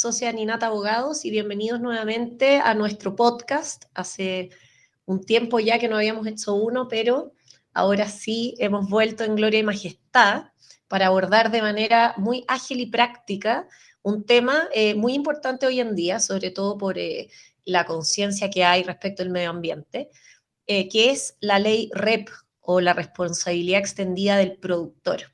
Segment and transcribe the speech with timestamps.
[0.00, 3.84] socia Ninata Abogados y bienvenidos nuevamente a nuestro podcast.
[3.92, 4.48] Hace
[5.04, 7.34] un tiempo ya que no habíamos hecho uno, pero
[7.74, 10.44] ahora sí hemos vuelto en gloria y majestad
[10.88, 13.68] para abordar de manera muy ágil y práctica
[14.00, 17.28] un tema eh, muy importante hoy en día, sobre todo por eh,
[17.66, 20.08] la conciencia que hay respecto al medio ambiente,
[20.66, 22.30] eh, que es la ley REP
[22.62, 25.24] o la responsabilidad extendida del productor.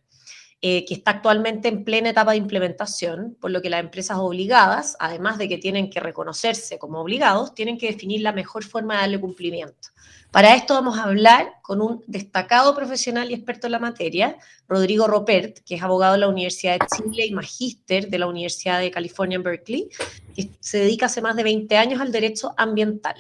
[0.60, 5.38] Que está actualmente en plena etapa de implementación, por lo que las empresas obligadas, además
[5.38, 9.20] de que tienen que reconocerse como obligados, tienen que definir la mejor forma de darle
[9.20, 9.88] cumplimiento.
[10.30, 14.36] Para esto vamos a hablar con un destacado profesional y experto en la materia,
[14.68, 18.80] Rodrigo Ropert, que es abogado de la Universidad de Chile y magíster de la Universidad
[18.80, 19.88] de California en Berkeley,
[20.34, 23.14] que se dedica hace más de 20 años al derecho ambiental.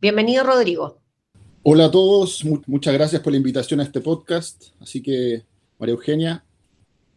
[0.00, 1.00] Bienvenido, Rodrigo.
[1.64, 4.66] Hola a todos, muchas gracias por la invitación a este podcast.
[4.80, 5.44] Así que,
[5.78, 6.44] María Eugenia.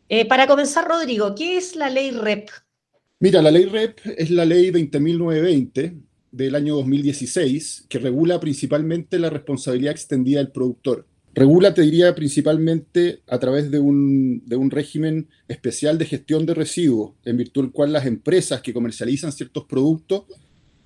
[0.10, 2.50] Eh, para comenzar, Rodrigo, ¿qué es la ley REP?
[3.20, 9.30] Mira, la ley REP es la ley 20.920 del año 2016 que regula principalmente la
[9.30, 11.08] responsabilidad extendida del productor.
[11.34, 16.54] Regula, te diría, principalmente a través de un, de un régimen especial de gestión de
[16.54, 20.24] residuos, en virtud del cual las empresas que comercializan ciertos productos,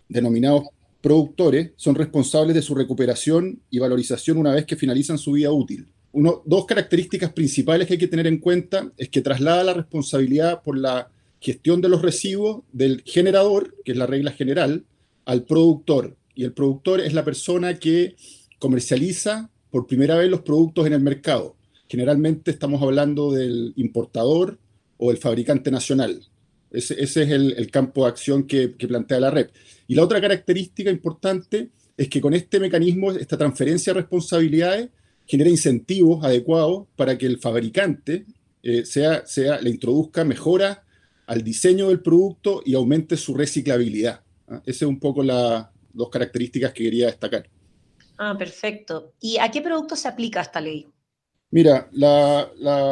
[0.10, 0.64] denominados
[1.00, 5.88] productores, son responsables de su recuperación y valorización una vez que finalizan su vida útil.
[6.14, 10.62] Uno, dos características principales que hay que tener en cuenta es que traslada la responsabilidad
[10.62, 11.10] por la
[11.40, 14.86] gestión de los residuos del generador, que es la regla general,
[15.26, 16.16] al productor.
[16.36, 18.16] Y el productor es la persona que
[18.60, 21.56] comercializa por primera vez los productos en el mercado.
[21.90, 24.60] Generalmente estamos hablando del importador
[24.98, 26.22] o el fabricante nacional.
[26.70, 29.50] Ese, es el, campo de acción que, plantea la red.
[29.88, 34.90] Y la otra característica importante es que con este mecanismo, esta transferencia de responsabilidades,
[35.32, 38.26] genera incentivos adecuados para que el fabricante
[38.64, 40.84] eh, sea, sea, le introduzca mejora
[41.26, 44.24] al diseño del producto y aumente su reciclabilidad.
[44.50, 44.62] ¿ah?
[44.66, 47.50] Esas es un poco las dos características que quería destacar.
[48.18, 49.14] Ah, perfecto.
[49.22, 50.86] ¿Y a qué producto se aplica esta ley?
[51.50, 51.90] Mira,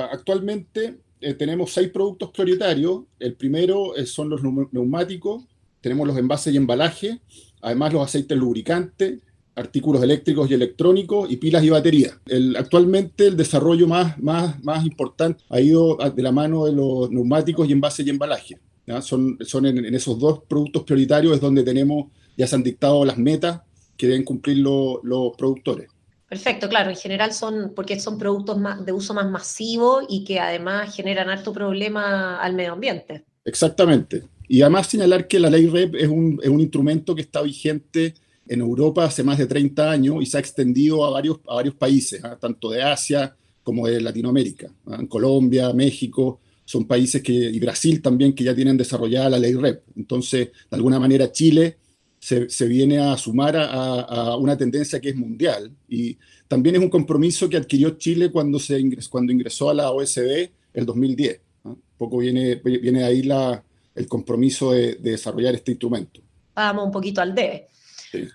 [0.10, 3.04] actualmente eh, tenemos seis productos prioritarios.
[3.20, 5.44] El primero eh, son los neumáticos,
[5.82, 7.20] tenemos los envases y embalaje,
[7.62, 9.20] además los aceites lubricantes,
[9.60, 12.18] artículos eléctricos y electrónicos y pilas y baterías.
[12.58, 17.68] actualmente el desarrollo más, más, más importante ha ido de la mano de los neumáticos
[17.68, 18.58] y envases y embalaje.
[19.02, 23.18] Son, son en, esos dos productos prioritarios es donde tenemos, ya se han dictado las
[23.18, 23.62] metas
[23.96, 25.90] que deben cumplir los productores.
[26.28, 30.40] Perfecto, claro, en general son, porque son productos más, de uso más masivo y que
[30.40, 33.26] además generan harto problema al medio ambiente.
[33.46, 34.24] Exactamente.
[34.48, 38.16] Y además señalar que la ley REP es un, es un instrumento que está vigente
[38.50, 41.76] en Europa hace más de 30 años y se ha extendido a varios, a varios
[41.76, 42.36] países, ¿ah?
[42.40, 44.98] tanto de Asia como de Latinoamérica, ¿ah?
[45.00, 49.54] en Colombia, México, son países que, y Brasil también, que ya tienen desarrollada la ley
[49.54, 49.84] REP.
[49.96, 51.78] Entonces, de alguna manera, Chile
[52.20, 55.72] se, se viene a sumar a, a, una tendencia que es mundial.
[55.88, 56.18] Y
[56.48, 60.50] también es un compromiso que adquirió Chile cuando, se ingresó, cuando ingresó a la OSD
[60.74, 61.42] el 2010.
[61.64, 63.64] Un poco viene, viene ahí la,
[63.96, 66.22] el compromiso de, de, desarrollar este instrumento.
[66.56, 67.68] Vamos un poquito al D.
[68.12, 68.28] Sí.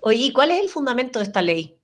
[0.00, 1.76] Oye, ¿cuál es el fundamento de esta ley?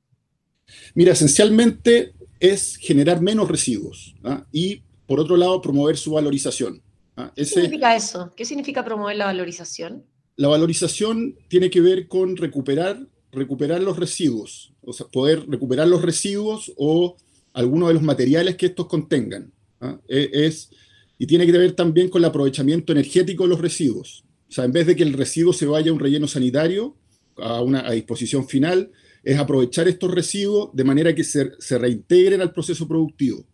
[0.95, 4.45] Mira, esencialmente es generar menos residuos ¿ah?
[4.53, 6.83] y por otro lado, promover su valorización.
[7.17, 7.33] ¿ah?
[7.35, 8.33] ¿Qué significa eso?
[8.37, 10.05] ¿Qué significa promover la valorización?
[10.37, 16.03] La valorización tiene que ver con recuperar, recuperar los residuos, o sea, poder recuperar los
[16.03, 17.17] residuos o
[17.53, 19.53] algunos de los materiales que estos contengan.
[19.81, 19.99] ¿ah?
[20.09, 20.71] E, es,
[21.19, 24.25] y tiene que ver también con el aprovechamiento energético de los residuos.
[24.49, 26.97] O sea, en vez de que el residuo se vaya a un relleno sanitario,
[27.39, 28.91] a una disposición final,
[29.23, 33.45] es aprovechar estos residuos de manera que se, se reintegren al proceso productivo.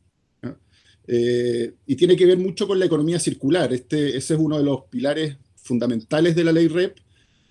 [1.07, 3.73] Eh, y tiene que ver mucho con la economía circular.
[3.73, 6.99] Este, ese es uno de los pilares fundamentales de la ley REP,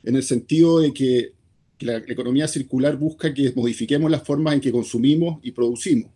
[0.03, 1.33] en el sentido de que,
[1.79, 6.11] la economía circular busca que modifiquemos las formas en que consumimos y producimos,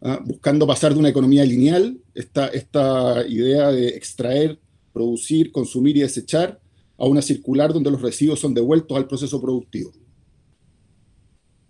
[0.00, 0.22] ¿ah?
[0.24, 4.60] buscando pasar de una economía lineal, esta, esta idea de extraer,
[4.92, 6.60] producir, consumir y desechar,
[6.98, 9.92] a una circular donde los residuos son devueltos al proceso productivo.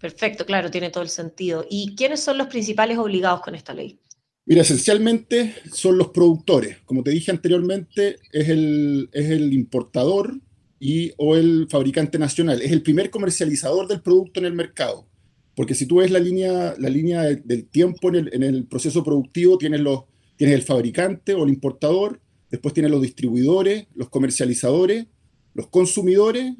[0.00, 1.66] Perfecto, claro, tiene todo el sentido.
[1.68, 3.98] ¿Y quiénes son los principales obligados con esta ley?
[4.46, 6.78] Mira, esencialmente son los productores.
[6.86, 10.40] Como te dije anteriormente, es el, es el importador
[10.80, 12.62] y, o el fabricante nacional.
[12.62, 15.06] Es el primer comercializador del producto en el mercado.
[15.54, 19.02] Porque si tú ves la línea, la línea del tiempo en el, en el proceso
[19.02, 20.04] productivo, tienes, los,
[20.36, 25.08] tienes el fabricante o el importador, después tienes los distribuidores, los comercializadores,
[25.54, 26.54] los consumidores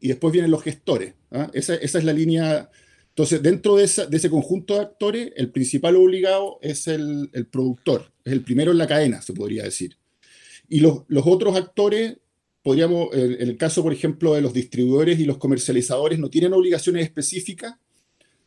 [0.00, 1.14] y después vienen los gestores.
[1.30, 1.50] ¿ah?
[1.52, 2.70] Esa, esa, es la línea
[3.14, 8.42] entonces, dentro de, ese conjunto de actores, el principal obligado es el, productor, es el
[8.42, 9.96] primero en la cadena, se podría decir.
[10.68, 12.16] Y los, otros actores
[12.60, 17.04] podríamos, en el caso, por ejemplo, de los distribuidores y los comercializadores, no tienen obligaciones
[17.04, 17.76] específicas,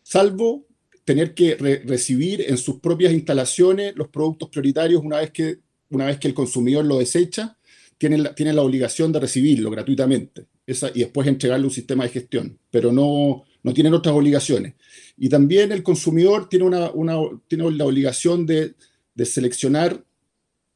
[0.04, 0.68] salvo
[1.06, 1.56] tener que
[1.86, 5.60] recibir en sus propias instalaciones los productos prioritarios una vez que,
[5.92, 7.57] una vez que el consumidor lo desecha,
[7.98, 12.60] tienen la, la obligación de recibirlo gratuitamente esa, y después entregarle un sistema de gestión,
[12.70, 14.76] pero no, no tienen otras obligaciones.
[15.18, 17.18] Y también el consumidor tiene, una, una
[17.48, 18.76] tiene la obligación de,
[19.16, 20.04] de seleccionar,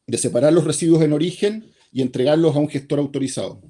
[0.08, 3.62] de separar los residuos en origen y entregarlos a un gestor autorizado.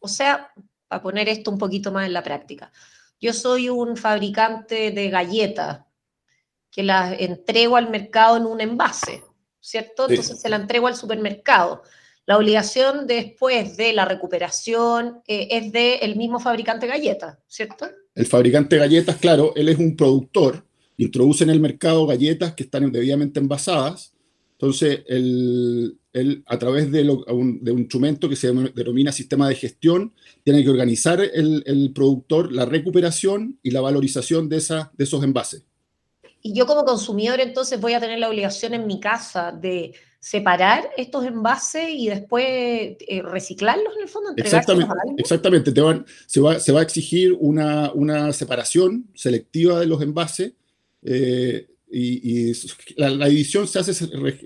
[0.00, 0.52] O sea,
[0.88, 2.72] para poner esto un poquito más en la práctica,
[3.20, 5.84] yo soy un fabricante de galletas
[6.70, 9.22] que las entrego al mercado en un envase,
[9.60, 10.08] ¿cierto?
[10.08, 11.82] Entonces se la entrego al supermercado.
[12.30, 17.88] La obligación después de la recuperación eh, es del mismo fabricante de galletas, ¿cierto?
[18.14, 20.64] El fabricante de galletas, claro, él es un productor,
[20.96, 24.12] introduce en el mercado galletas que están debidamente envasadas,
[24.52, 25.98] entonces él,
[26.46, 31.90] a través de, un, instrumento que se denomina sistema de gestión, tiene que organizar el,
[31.92, 35.64] productor la recuperación y la valorización de, esa, de esos envases.
[36.42, 40.90] Y yo como consumidor entonces voy a tener la obligación en mi casa de separar
[40.98, 44.30] estos envases y después eh, reciclarlos en el fondo.
[44.36, 45.72] Exactamente, exactamente.
[45.72, 50.52] Te van, se, va, se va a exigir una, una separación selectiva de los envases
[51.02, 52.52] eh, y,
[52.96, 53.94] la, división se hace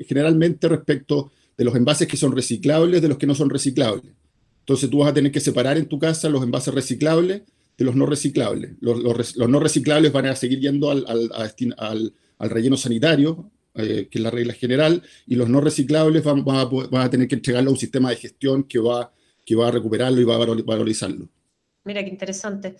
[0.06, 4.12] generalmente respecto de los envases que son reciclables de los que no son reciclables.
[4.60, 7.42] Entonces tú vas a tener que separar en tu casa los envases reciclables
[7.76, 8.72] de los no reciclables.
[8.80, 9.02] Los,
[9.36, 11.30] los, no reciclables van a seguir yendo al, al,
[11.76, 16.44] al, al relleno sanitario, eh, que es la regla general, y los no reciclables van,
[16.46, 19.12] a, tener que entregarlo a un sistema de gestión que va,
[19.44, 21.28] que va a recuperarlo y va a valorizarlo.
[21.84, 22.76] Mira qué interesante.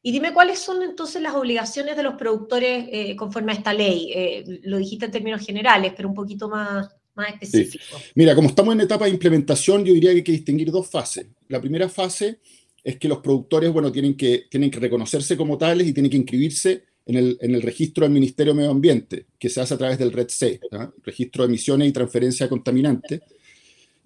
[0.00, 4.12] Y dime cuáles son entonces las obligaciones de los productores eh, conforme a esta ley.
[4.14, 7.96] Eh, lo dijiste en términos generales, pero un poquito más, más específico.
[8.14, 11.26] Mira, como estamos en etapa de implementación, yo diría que hay que distinguir dos fases.
[11.48, 12.38] La primera fase
[12.84, 16.16] es que los productores, bueno, tienen que, tienen que reconocerse como tales y tienen que
[16.16, 19.78] inscribirse en el, en el registro del Ministerio de Medio Ambiente, que se hace a
[19.78, 20.60] través del RED-C,
[21.02, 23.22] Registro de Emisiones y Transferencia de Contaminantes,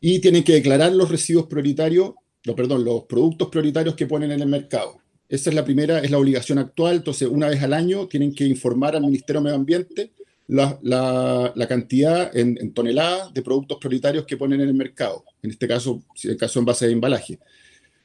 [0.01, 2.13] y tienen que declarar los residuos prioritarios,
[2.47, 4.99] no, perdón, los productos prioritarios que ponen en el mercado.
[5.29, 6.97] Esa es la primera, es la obligación actual.
[6.97, 10.13] Entonces, una vez al año tienen que informar al Ministerio de Medio Ambiente
[10.47, 15.25] la, la, cantidad en, toneladas de productos prioritarios que ponen en el mercado.
[15.43, 17.39] En este caso, si el caso en base de embalaje.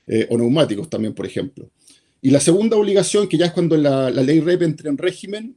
[0.07, 1.69] Eh, o neumáticos también, por ejemplo.
[2.21, 5.55] Y la segunda obligación, que ya es cuando la, la ley REP entre en régimen,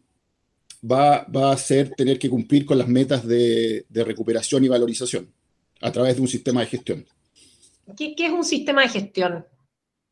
[0.88, 5.32] va, va, a ser tener que cumplir con las metas de, de, recuperación y valorización
[5.80, 7.06] a través de un sistema de gestión.
[7.96, 9.44] ¿Qué, qué es un sistema de gestión?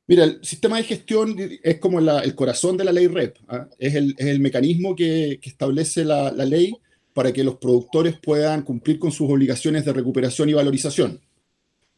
[0.09, 3.37] Mira, el sistema de gestión es como el corazón de la ley REP.
[3.47, 3.69] ¿ah?
[3.79, 6.75] Es, el, mecanismo que, establece la, ley
[7.13, 11.21] para que los productores puedan cumplir con sus obligaciones de recuperación y valorización.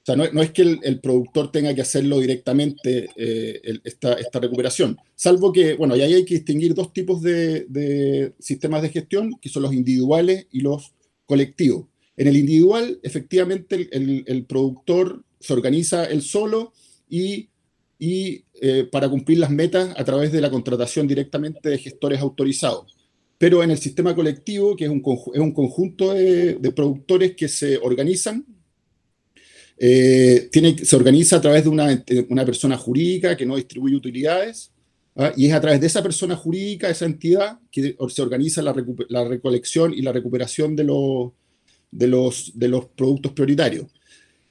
[0.02, 5.52] O sea, no, es que el, productor tenga que hacerlo directamente eh, esta, recuperación, salvo
[5.52, 9.74] que, bueno, ahí hay que distinguir dos tipos de, sistemas de gestión, que son los
[9.74, 10.94] individuales y los
[11.26, 11.86] colectivos.
[12.16, 16.72] En el individual, efectivamente, el, productor se organiza él solo
[17.08, 17.48] y
[18.00, 22.94] eh, para cumplir las metas a través de la contratación directamente de gestores autorizados.
[23.38, 28.44] Pero en el sistema colectivo, que es un conjunto de, productores que se organizan,
[29.82, 34.72] eh, tiene, se organiza a través de una, una, persona jurídica que no distribuye utilidades,
[35.16, 35.32] ¿ah?
[35.34, 38.74] y es a través de esa persona jurídica, esa entidad, que se organiza la,
[39.08, 41.32] la recolección y la recuperación de los,
[41.90, 43.86] de los, de los productos prioritarios.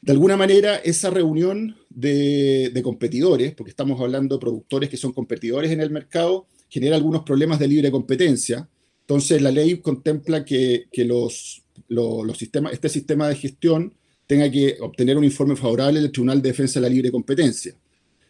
[0.01, 5.69] De alguna manera, esa reunión de, competidores, porque estamos hablando de productores que son competidores
[5.71, 8.67] en el mercado, genera algunos problemas de libre competencia.
[9.01, 13.93] Entonces, la ley contempla que, los, los, sistemas, este sistema de gestión
[14.29, 17.73] tenga que obtener un informe favorable del Tribunal de Defensa de la Libre Competencia.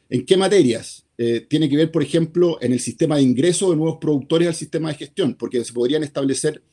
[0.09, 1.03] ¿En qué materias?
[1.17, 4.55] Eh, tiene que ver, por ejemplo, en el sistema de ingreso de nuevos productores al
[4.55, 6.63] sistema de gestión, porque se podrían establecer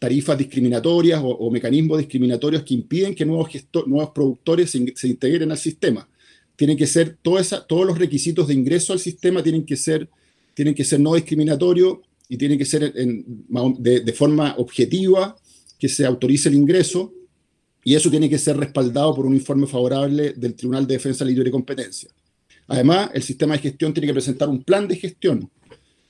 [0.00, 3.50] tarifas discriminatorias o, mecanismos discriminatorios que impiden que nuevos,
[3.86, 6.08] nuevos productores se, integren al sistema.
[6.56, 10.08] Tienen que ser todos los requisitos de ingreso al sistema tienen que ser,
[10.54, 11.98] tienen que ser no discriminatorios
[12.28, 15.36] y tienen que ser de, forma objetiva
[15.78, 17.14] que se autorice el ingreso
[17.84, 21.30] y eso tiene que ser respaldado por un informe favorable del Tribunal de Defensa de
[21.30, 22.10] la Libre Competencia.
[22.68, 25.50] Además, el sistema de gestión tiene que presentar un plan de gestión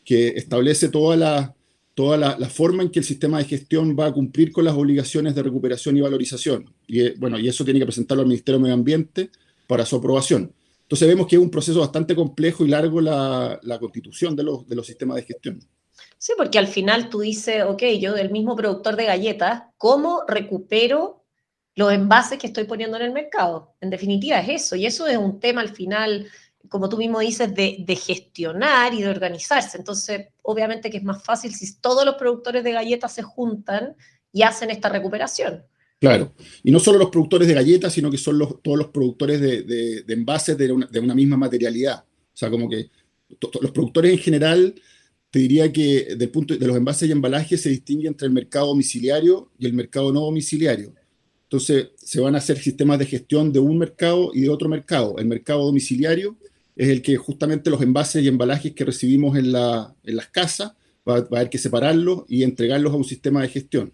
[0.05, 1.55] que establece toda la,
[1.95, 5.35] toda la, forma en que el sistema de gestión va a cumplir con las obligaciones
[5.35, 6.73] de recuperación y valorización.
[6.87, 9.31] Y, eh, bueno, y eso tiene que presentarlo al Ministerio de Medio Ambiente
[9.67, 10.53] para su aprobación.
[10.83, 14.77] Entonces vemos que es un proceso bastante complejo y largo la, constitución de los, de
[14.77, 15.61] los sistemas de gestión.
[16.19, 21.22] Sí, porque al final tú dices, ok, yo del mismo productor de galletas, ¿cómo recupero
[21.75, 23.75] los envases que estoy poniendo en el mercado.
[23.81, 26.27] En definitiva es eso, y eso es un tema al final,
[26.69, 29.79] como tú mismo dices, de, gestionar y de organizarse.
[29.79, 33.97] Entonces, obviamente que es más fácil si todos los productores de galletas se juntan
[34.33, 35.65] y hacen esta recuperación.
[35.99, 40.05] Claro, y no solo los productores de galletas, sino que son todos los productores de,
[40.09, 42.05] envases de una, misma materialidad.
[42.05, 42.91] O sea, como que
[43.61, 44.75] los productores en general,
[45.31, 48.67] te diría que del punto de los envases y embalajes se distingue entre el mercado
[48.67, 50.93] domiciliario y el mercado no domiciliario.
[51.53, 55.19] Entonces, se van a hacer sistemas de gestión de un mercado y de otro mercado.
[55.19, 56.35] El mercado domiciliario
[56.75, 60.73] es el que justamente los envases y embalajes que recibimos en, la, en las casas,
[61.07, 63.93] va, va a haber que separarlos y entregarlos a un sistema de gestión.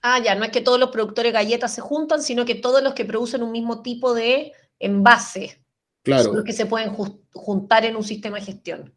[0.00, 2.82] Ah, ya, no es que todos los productores de galletas se juntan, sino que todos
[2.82, 5.58] los que producen un mismo tipo de envase
[6.02, 6.24] claro.
[6.24, 6.94] son los que se pueden
[7.34, 8.94] juntar en un sistema de gestión.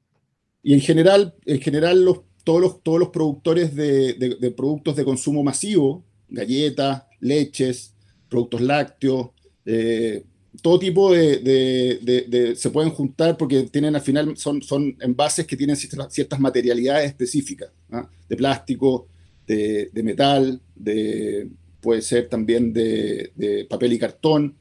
[0.64, 5.44] Y en general, en general los, todos, los, todos los productores de, productos de consumo
[5.44, 7.94] masivo, galletas, leches,
[8.30, 9.30] productos lácteos,
[9.66, 10.24] eh,
[10.62, 15.76] todo tipo de, se pueden juntar porque tienen al final son, son envases que tienen
[15.76, 18.10] ciertas, materialidades específicas, ¿ah?
[18.28, 19.08] de plástico,
[19.46, 21.50] de, metal, de,
[21.82, 24.56] puede ser también de, papel y cartón,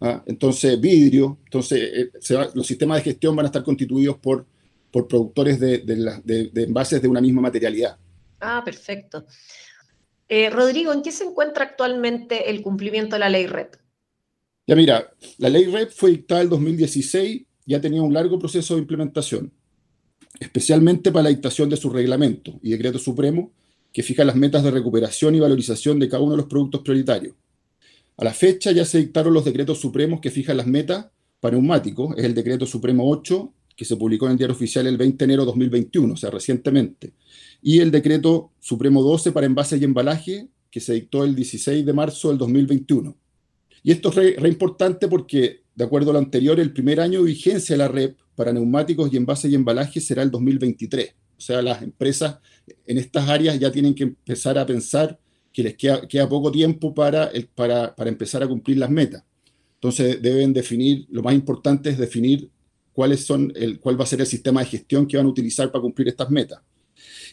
[0.00, 0.22] ¿ah?
[0.26, 1.38] entonces vidrio.
[1.44, 2.10] Entonces, eh,
[2.54, 4.46] los sistemas de gestión van a estar constituidos por,
[4.90, 7.96] por productores de, envases de una misma materialidad.
[8.40, 9.24] Ah, perfecto.
[10.28, 13.76] Eh, Rodrigo, ¿en qué se encuentra actualmente el cumplimiento de la ley REP?
[14.66, 18.74] Ya mira, la ley REP fue dictada en 2016 y ha tenido un largo proceso
[18.74, 19.52] de implementación,
[20.40, 23.52] especialmente para la dictación de su reglamento y decreto supremo
[23.92, 27.34] que fija las metas de recuperación y valorización de cada uno de los productos prioritarios.
[28.16, 31.06] A la fecha ya se dictaron los decretos supremos que fijan las metas
[31.40, 34.96] para neumáticos, es el decreto supremo 8, que se publicó en el diario oficial el
[34.96, 37.12] 20 de enero de 2021, o sea, recientemente,
[37.62, 41.92] y el decreto supremo 12 para envases y embalaje, que se dictó el 16 de
[41.92, 43.16] marzo del 2021.
[43.82, 47.26] Y esto es re, importante porque, de acuerdo a lo anterior, el primer año de
[47.26, 51.14] vigencia de la REP para neumáticos y envases y embalaje será el 2023.
[51.36, 52.38] O sea, las empresas
[52.86, 55.18] en estas áreas ya tienen que empezar a pensar
[55.52, 59.24] que les queda, poco tiempo para, para, empezar a cumplir las metas.
[59.74, 62.48] Entonces deben definir, lo más importante es definir
[62.92, 65.70] cuáles son el, cuál va a ser el sistema de gestión que van a utilizar
[65.70, 66.60] para cumplir estas metas.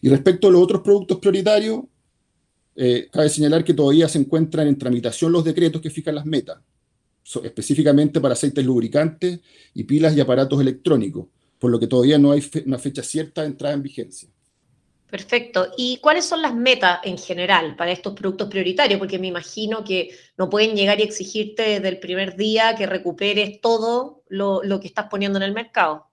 [0.02, 1.82] Y respecto a los otros productos prioritarios,
[2.76, 6.60] eh, cabe señalar que todavía se encuentran en tramitación los decretos que fijan las metas,
[7.44, 9.40] específicamente para aceites lubricantes
[9.74, 11.28] y pilas y aparatos electrónicos,
[11.60, 14.30] por lo que todavía no hay una fecha cierta de entrada en vigencia.
[15.10, 15.70] Perfecto.
[15.76, 19.00] ¿Y cuáles son las metas en general para estos productos prioritarios?
[19.00, 23.60] Porque me imagino que no pueden llegar y exigirte desde el primer día que recuperes
[23.60, 26.06] todo lo, que estás poniendo en el mercado.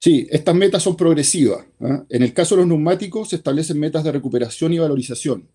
[0.00, 1.66] Sí, estas metas son progresivas.
[1.80, 2.04] ¿ah?
[2.08, 5.48] En el caso de los neumáticos se establecen metas de recuperación y valorización.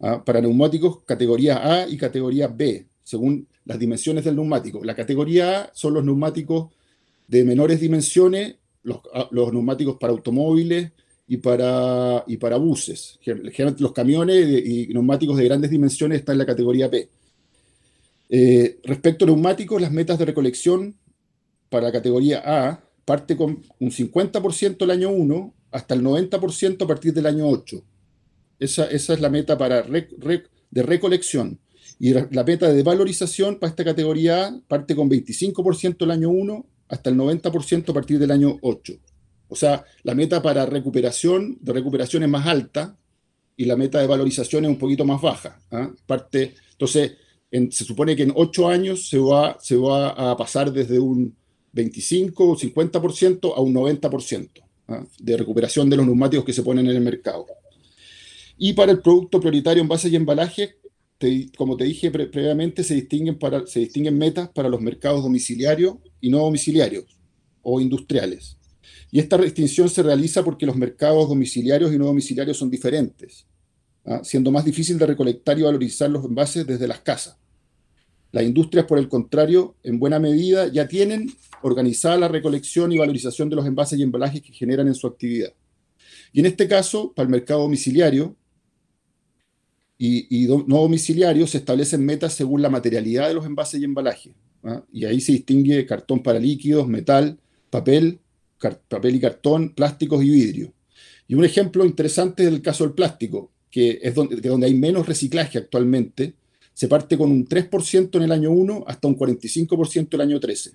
[0.00, 0.22] ¿ah?
[0.24, 4.84] Para neumáticos categoría A y categoría B, según las dimensiones del neumático.
[4.84, 6.72] La categoría A son los neumáticos
[7.26, 8.54] de menores dimensiones,
[8.84, 10.92] los, ah, neumáticos para automóviles
[11.26, 13.18] y para, y para buses.
[13.22, 17.08] Generalmente los camiones y neumáticos de grandes dimensiones están en la categoría P.
[18.28, 20.96] Eh, respecto a neumáticos, las metas de recolección
[21.68, 26.86] para la categoría A parte con un 50% el año 1 hasta el 90% a
[26.86, 27.84] partir del año 8.
[28.58, 31.58] Esa, esa es la meta para de recolección.
[31.98, 36.66] Y la meta de valorización para esta categoría A parte con 25% el año 1
[36.88, 38.94] hasta el 90% a partir del año 8.
[39.54, 42.98] O sea, la meta para recuperación, de recuperación es más alta
[43.56, 45.60] y la meta de valorización es un poquito más baja.
[45.70, 45.92] ¿ah?
[46.06, 47.12] Parte, entonces,
[47.70, 51.36] se supone que en 8 años se va, se va a pasar desde un
[51.70, 54.50] 25 o 50% a un 90%
[54.88, 55.06] ¿ah?
[55.20, 57.46] de recuperación de los neumáticos que se ponen en el mercado.
[58.58, 60.78] Y para el producto prioritario en base y embalaje,
[61.56, 66.38] como te dije previamente, se distinguen, se distinguen metas para los mercados domiciliarios y no
[66.38, 67.04] domiciliarios
[67.62, 68.58] o industriales.
[69.10, 73.46] Y esta distinción se realiza porque los mercados domiciliarios y no domiciliarios son diferentes,
[74.04, 74.20] ¿ah?
[74.24, 77.36] siendo más difícil de recolectar y valorizar los envases desde las casas.
[78.32, 83.48] Las industrias, por el contrario, en buena medida ya tienen organizada la recolección y valorización
[83.48, 85.52] de los envases y embalajes que generan en su actividad.
[86.32, 88.36] Y en este caso, para el mercado domiciliario,
[89.96, 94.34] y, no domiciliarios se establecen metas según la materialidad de los envases y embalajes.
[94.64, 94.82] ¿ah?
[94.92, 97.38] Y ahí se distingue cartón para líquidos, metal,
[97.70, 98.18] papel,
[98.70, 100.72] papel y cartón, plásticos y vidrio.
[101.26, 105.06] Y un ejemplo interesante es el caso del plástico, que es donde, donde hay menos
[105.06, 106.34] reciclaje actualmente.
[106.72, 110.72] Se parte con un 3% en el año 1 hasta un 45% el año 13.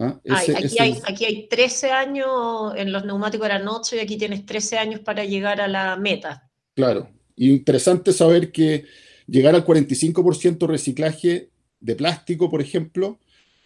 [0.00, 0.20] ¿ah?
[0.28, 4.78] aquí, hay, aquí, hay, 13 años, en los neumáticos eran 8 y aquí tienes 13
[4.78, 6.48] años para llegar a la meta.
[6.74, 8.84] Claro, y interesante saber que
[9.26, 11.50] llegar al 45% reciclaje
[11.80, 13.18] de plástico, por ejemplo,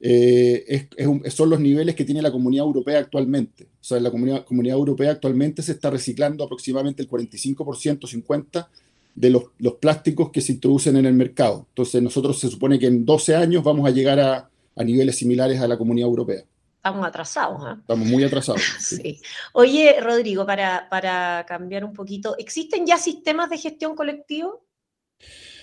[0.05, 0.89] eh,
[1.31, 3.69] son los niveles que tiene la comunidad europea actualmente.
[3.81, 8.67] O sea, en la comunidad, comunidad europea actualmente se está reciclando aproximadamente el 45%, 50%
[9.15, 11.67] de los, los, plásticos que se introducen en el mercado.
[11.69, 15.61] Entonces, nosotros se supone que en 12 años vamos a llegar a, a niveles similares
[15.61, 16.43] a la comunidad europea.
[16.77, 17.63] Estamos atrasados.
[17.65, 17.79] ¿eh?
[17.79, 18.63] Estamos muy atrasados.
[18.81, 19.21] sí.
[19.53, 24.65] Oye, Rodrigo, para, para cambiar un poquito, ¿existen ya sistemas de gestión colectivo?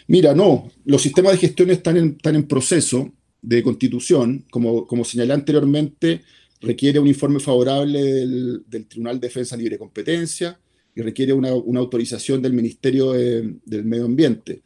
[0.07, 5.03] Mira, no, los sistemas de gestión están en, están en proceso de constitución, como, como
[5.03, 6.21] señalé anteriormente,
[6.61, 10.59] requiere un informe favorable del, Tribunal de Defensa Libre Competencia
[10.95, 14.61] y requiere una, autorización del Ministerio del Medio Ambiente.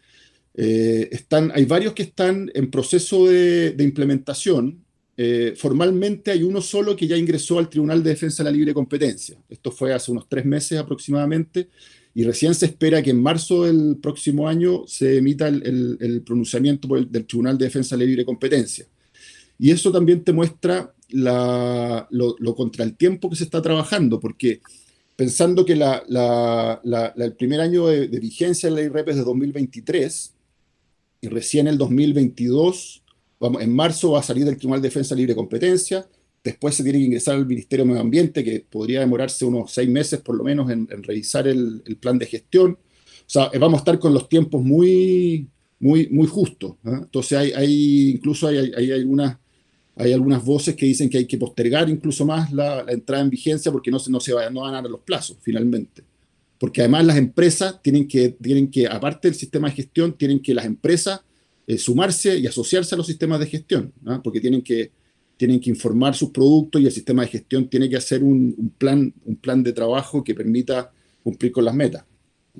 [0.56, 4.84] Eh, están, hay varios que están en proceso de, implementación.
[5.16, 8.74] Eh, formalmente hay uno solo que ya ingresó al Tribunal de Defensa de la Libre
[8.74, 9.38] Competencia.
[9.48, 11.70] Esto fue hace unos tres meses aproximadamente
[12.16, 17.26] y recién se espera que en marzo del próximo año se emita el, pronunciamiento del
[17.26, 18.86] Tribunal de Defensa de Libre Competencia.
[19.58, 24.62] Y eso también te muestra lo, contra el tiempo que se está trabajando, porque
[25.16, 30.34] pensando que el primer año de, vigencia de la ley REP es de 2023,
[31.22, 33.04] y recién el 2022,
[33.40, 36.08] vamos, en marzo va a salir del Tribunal de Defensa de Libre Competencia,
[36.44, 39.90] Después se tiene que ingresar al Ministerio de Medio Ambiente, que podría demorarse unos seis
[39.90, 42.72] meses por lo menos en, revisar el, plan de gestión.
[42.72, 45.48] O sea, eh, vamos a estar con los tiempos muy,
[45.80, 46.76] muy, muy justos.
[46.84, 47.00] ¿ah?
[47.04, 49.38] Entonces, hay, hay incluso hay, hay, algunas,
[49.96, 53.72] hay algunas voces que dicen que hay que postergar incluso más la, entrada en vigencia
[53.72, 56.04] porque no, se, no, se van, no van a dar los plazos finalmente.
[56.60, 60.54] Porque además las empresas tienen que, tienen que, aparte del sistema de gestión, tienen que
[60.54, 61.22] las empresas
[61.68, 64.92] eh, sumarse y asociarse a los sistemas de gestión, porque tienen que
[65.38, 69.14] tienen que informar sus productos y el sistema de gestión tiene que hacer un, plan,
[69.26, 70.92] un plan de trabajo que permita
[71.24, 72.06] cumplir con las metas.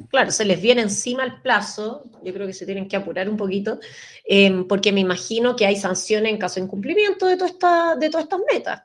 [0.10, 3.38] Claro, se les viene encima el plazo, yo creo que se tienen que apurar un
[3.38, 3.80] poquito,
[4.26, 8.10] em, porque me imagino que hay sanciones en caso de incumplimiento de, toda esta, de
[8.10, 8.82] todas estas metas.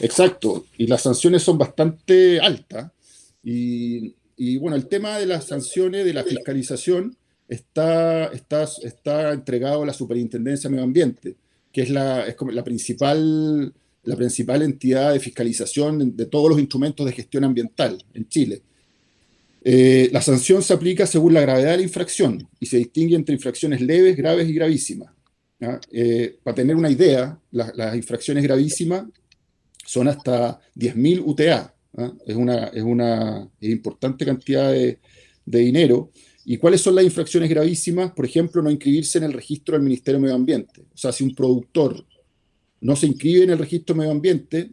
[0.00, 2.90] Exacto, y las sanciones son bastante altas.
[3.44, 9.84] Y, y, bueno, el tema de las sanciones, de la fiscalización, está, está, está entregado
[9.84, 11.36] a la Superintendencia de Medio Ambiente
[11.72, 13.72] que es la, es como la, principal,
[14.04, 18.62] la principal entidad de fiscalización de todos los instrumentos de gestión ambiental en Chile.
[19.62, 23.34] Eh, la sanción se aplica según la gravedad de la infracción y se distingue entre
[23.34, 25.12] infracciones leves, graves y gravísimas.
[25.92, 29.04] Eh, para tener una idea, las infracciones gravísimas
[29.84, 31.74] son hasta 10.000 UTA.
[32.26, 35.00] Es, una, es una importante cantidad de,
[35.44, 36.10] de dinero
[36.44, 38.12] ¿Y cuáles son las infracciones gravísimas?
[38.12, 40.82] Por ejemplo, no inscribirse en el registro del Ministerio de Medio Ambiente.
[40.92, 42.04] O sea, si un productor
[42.80, 44.70] no se inscribe en el registro de medio ambiente,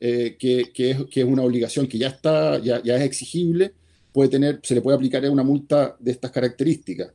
[0.00, 3.74] eh, que, es, que, es, una obligación que ya, está, ya, ya, es exigible,
[4.12, 7.12] puede tener, se le puede aplicar una multa de estas características.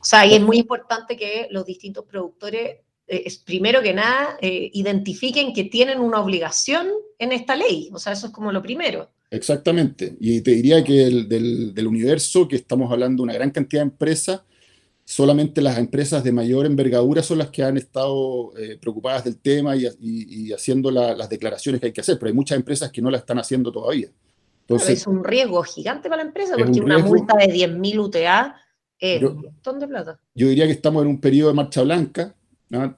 [0.00, 4.70] O sea, y es muy importante que los distintos productores, eh, primero que nada, eh,
[4.72, 7.90] identifiquen que tienen una obligación en esta ley.
[7.92, 9.10] O sea, eso es como lo primero.
[9.30, 10.16] Exactamente.
[10.18, 14.42] Y te diría que del, universo, que estamos hablando de una gran cantidad de empresas,
[15.04, 19.76] solamente las empresas de mayor envergadura son las que han estado eh, preocupadas del tema
[19.76, 23.18] y, haciendo las declaraciones que hay que hacer, pero hay muchas empresas que no la
[23.18, 24.08] están haciendo todavía.
[24.62, 28.56] Entonces, es un riesgo gigante para la empresa, porque una multa de 10.000 UTA
[28.98, 30.20] es un montón de plata.
[30.34, 32.34] Yo diría que estamos en un periodo de marcha blanca,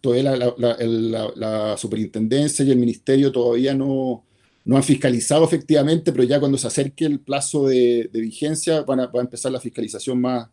[0.01, 4.25] todavía la superintendencia y el ministerio todavía no,
[4.65, 9.07] no han fiscalizado efectivamente, pero ya cuando se acerque el plazo de, vigencia van a,
[9.07, 10.49] va a, empezar la fiscalización más.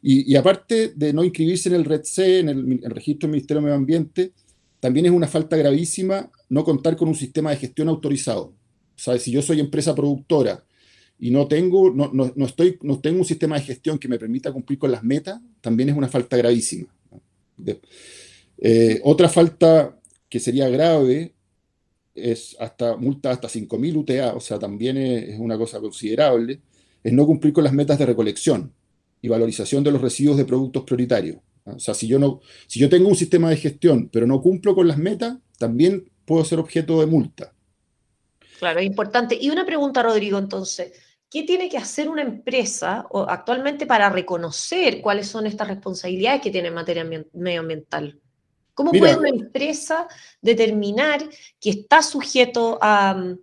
[0.00, 3.76] Y, aparte de no inscribirse en el REDC, en el, registro del Ministerio de Medio
[3.76, 4.32] Ambiente,
[4.78, 8.54] también es una falta gravísima no contar con un sistema de gestión autorizado.
[9.06, 10.64] O si yo soy empresa productora
[11.18, 14.52] y no tengo, no, no, estoy, no tengo un sistema de gestión que me permita
[14.52, 16.88] cumplir con las metas, también es una falta gravísima.
[18.58, 19.98] Eh, otra falta
[20.28, 21.34] que sería grave
[22.20, 26.60] es hasta multa hasta 5.000 UTA, o sea, también es, una cosa considerable,
[27.02, 28.72] es no cumplir con las metas de recolección
[29.20, 31.38] y valorización de los residuos de productos prioritarios.
[31.64, 34.74] O sea, si yo, no, si yo tengo un sistema de gestión, pero no cumplo
[34.74, 37.52] con las metas, también puedo ser objeto de multa.
[38.58, 39.38] Claro, es importante.
[39.40, 40.92] Y una pregunta, Rodrigo, entonces,
[41.30, 46.68] ¿qué tiene que hacer una empresa actualmente para reconocer cuáles son estas responsabilidades que tiene
[46.68, 48.18] en materia medioambiental?
[48.78, 50.06] ¿Cómo puede una empresa
[50.40, 51.28] determinar
[51.60, 53.34] que está sujeto a,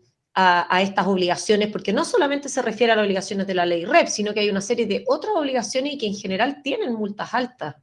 [0.82, 1.68] estas obligaciones?
[1.74, 4.50] Porque no solamente se refiere a las obligaciones de la ley REP, sino que hay
[4.50, 7.76] una serie de otras obligaciones y que en general tienen multas altas.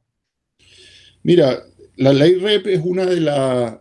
[1.21, 1.61] Mira,
[1.97, 3.19] la ley REP es una de,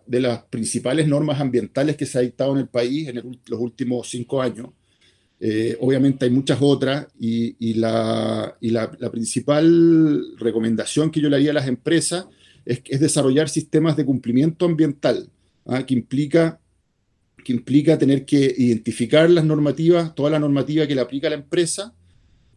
[0.05, 4.07] de las principales normas ambientales que se ha dictado en el país en los últimos
[4.11, 4.69] cinco años.
[5.41, 8.55] Eh, obviamente hay muchas otras y, la,
[9.11, 12.27] principal recomendación que yo le haría a las empresas
[12.65, 15.29] es, desarrollar sistemas de cumplimiento ambiental,
[15.67, 15.85] ¿ah?
[15.85, 16.61] que, implica,
[17.45, 21.95] que implica tener que identificar las normativas, toda la normativa que le aplica la empresa,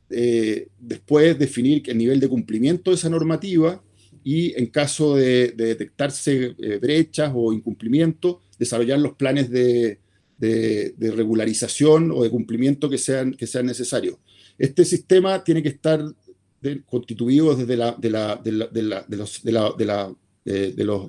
[0.10, 3.82] eh, después definir el nivel de cumplimiento de esa normativa
[4.24, 10.00] y en caso de, detectarse eh, brechas o incumplimiento, desarrollar los planes de,
[10.40, 14.18] regularización o de cumplimiento que sean, que sean necesarios.
[14.58, 16.04] Este sistema tiene que estar
[16.86, 18.42] constituido desde la, de la,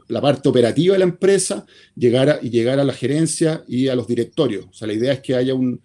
[0.09, 4.07] la, parte operativa de la empresa llegar y llegar a la gerencia y a los
[4.07, 4.67] directorios.
[4.71, 5.81] O sea, la idea es que haya un,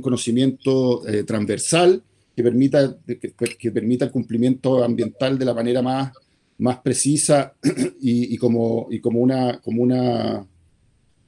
[0.00, 2.02] conocimiento eh, transversal
[2.34, 6.12] que permita, que, permita el cumplimiento ambiental de la manera más,
[6.58, 7.54] más precisa
[8.00, 10.46] y, como, y como una,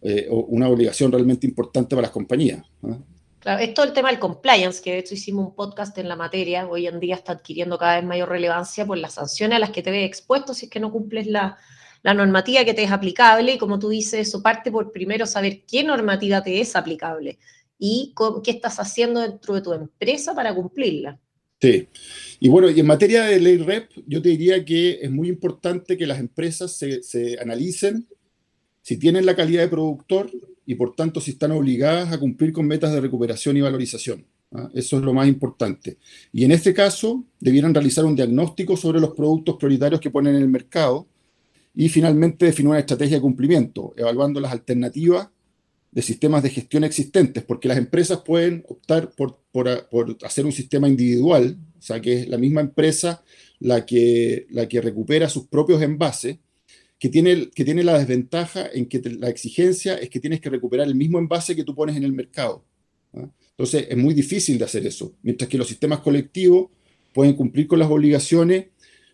[0.02, 2.64] eh, una obligación realmente importante para las compañías.
[3.40, 6.16] Claro, es todo el tema del compliance, que de hecho hicimos un podcast en la
[6.16, 9.70] materia, hoy en día está adquiriendo cada vez mayor relevancia por las sanciones a las
[9.70, 11.56] que te ves expuesto si es que no cumples la,
[12.02, 15.62] la normativa que te es aplicable y como tú dices, eso parte por primero saber
[15.66, 17.38] qué normativa te es aplicable
[17.78, 21.18] y qué estás haciendo dentro de tu empresa para cumplirla.
[21.60, 21.88] Sí,
[22.38, 25.96] y bueno, y en materia de ley REP, yo te diría que es muy importante
[25.96, 28.06] que las empresas se, analicen
[28.80, 30.30] si tienen la calidad de productor
[30.68, 34.26] y por tanto si están obligadas a cumplir con metas de recuperación y valorización.
[34.52, 34.68] ¿ah?
[34.74, 35.96] Eso es lo más importante.
[36.30, 40.42] Y en este caso, debieran realizar un diagnóstico sobre los productos prioritarios que ponen en
[40.42, 41.08] el mercado
[41.74, 45.30] y finalmente definir una estrategia de cumplimiento, evaluando las alternativas
[45.90, 49.38] de sistemas de gestión existentes, porque las empresas pueden optar por,
[50.22, 53.22] hacer un sistema individual, o sea, que es la misma empresa
[53.58, 56.36] la que, la que recupera sus propios envases,
[56.98, 60.86] que tiene, que tiene la desventaja en que la exigencia es que tienes que recuperar
[60.86, 62.64] el mismo envase que tú pones en el mercado.
[63.14, 63.28] ¿ah?
[63.50, 66.70] Entonces, es muy difícil de hacer eso, mientras que los sistemas colectivos
[67.12, 68.66] pueden cumplir con las obligaciones,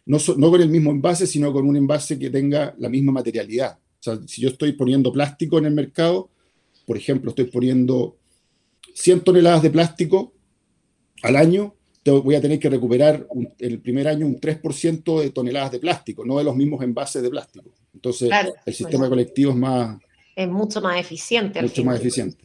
[0.07, 3.79] no, no con el mismo envase, sino con un envase que tenga la misma materialidad.
[3.79, 6.31] O sea, si yo estoy poniendo plástico en el mercado,
[6.87, 8.19] por ejemplo, estoy poniendo
[8.95, 10.35] 100 toneladas de plástico
[11.23, 13.27] al año, voy a tener que recuperar
[13.59, 17.31] el primer año un 3% de toneladas de plástico, no de los mismos envases de
[17.31, 17.71] plástico.
[17.93, 18.31] Entonces,
[18.65, 19.99] el sistema colectivo es más...
[20.37, 21.63] Es mucho más eficiente.
[21.63, 22.45] Mucho más eficiente.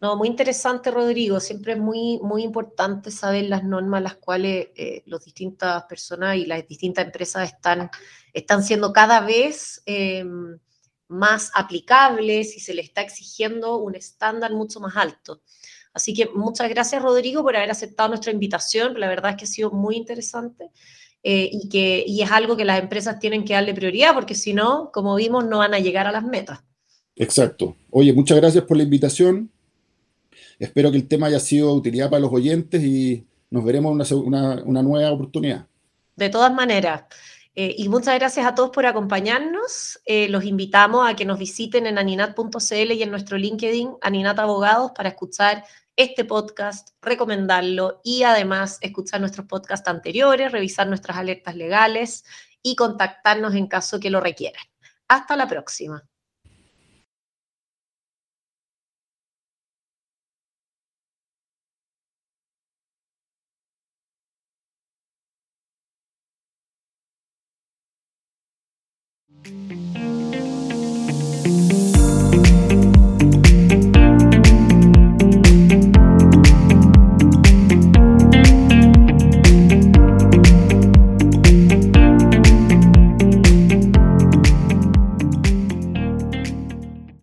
[0.00, 1.40] No, muy interesante, Rodrigo.
[1.40, 6.46] Siempre es muy, muy importante saber las normas las cuales eh, las distintas personas y
[6.46, 7.90] las distintas empresas están,
[8.32, 9.82] están siendo cada vez...
[9.86, 10.58] Em,
[11.10, 15.42] más aplicables y se le está exigiendo un estándar mucho más alto.
[15.92, 18.98] Así que muchas gracias, Rodrigo, por haber aceptado nuestra invitación.
[18.98, 20.70] La verdad es que ha sido muy interesante
[21.22, 24.54] eh, y que y es algo que las empresas tienen que darle prioridad porque si
[24.54, 26.60] no, como vimos, no van a llegar a las metas.
[27.16, 27.76] Exacto.
[27.90, 29.50] Oye, muchas gracias por la invitación.
[30.58, 34.62] Espero que el tema haya sido de utilidad para los oyentes y nos veremos una,
[34.62, 35.66] una nueva oportunidad.
[36.16, 37.04] De todas maneras.
[37.54, 40.00] Eh, y muchas gracias a todos por acompañarnos.
[40.04, 44.92] Eh, los invitamos a que nos visiten en aninat.cl y en nuestro LinkedIn, Aninat Abogados,
[44.94, 45.64] para escuchar
[45.96, 52.24] este podcast, recomendarlo y además escuchar nuestros podcasts anteriores, revisar nuestras alertas legales
[52.62, 54.64] y contactarnos en caso que lo requieran.
[55.08, 56.08] Hasta la próxima.